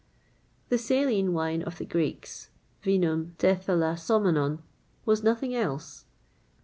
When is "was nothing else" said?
5.05-6.05